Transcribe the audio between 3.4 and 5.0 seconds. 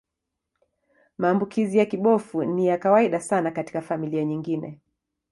katika familia nyingine.